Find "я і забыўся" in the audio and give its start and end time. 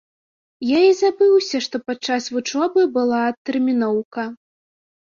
0.67-1.57